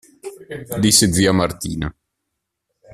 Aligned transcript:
Disse 0.83 1.05
zia 1.13 1.31
Martina. 1.31 1.95